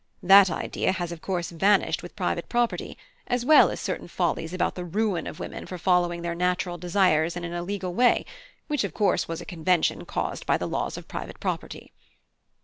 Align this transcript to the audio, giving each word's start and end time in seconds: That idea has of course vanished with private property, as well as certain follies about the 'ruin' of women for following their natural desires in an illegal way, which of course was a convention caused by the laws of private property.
That 0.23 0.49
idea 0.49 0.93
has 0.93 1.11
of 1.11 1.21
course 1.21 1.51
vanished 1.51 2.01
with 2.01 2.15
private 2.15 2.49
property, 2.49 2.97
as 3.27 3.45
well 3.45 3.69
as 3.69 3.79
certain 3.79 4.07
follies 4.07 4.51
about 4.51 4.73
the 4.73 4.83
'ruin' 4.83 5.27
of 5.27 5.39
women 5.39 5.67
for 5.67 5.77
following 5.77 6.23
their 6.23 6.33
natural 6.33 6.79
desires 6.79 7.35
in 7.37 7.43
an 7.43 7.53
illegal 7.53 7.93
way, 7.93 8.25
which 8.65 8.83
of 8.83 8.95
course 8.95 9.27
was 9.27 9.41
a 9.41 9.45
convention 9.45 10.05
caused 10.05 10.47
by 10.47 10.57
the 10.57 10.67
laws 10.67 10.97
of 10.97 11.07
private 11.07 11.39
property. 11.39 11.93